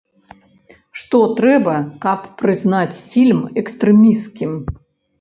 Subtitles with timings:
[1.01, 1.75] Што трэба,
[2.07, 4.61] каб прызнаць фільм экстрэмісцкім?